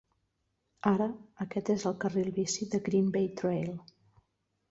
[0.91, 1.07] Ara,
[1.45, 3.71] aquest és el carril bici de Green Bay Trail.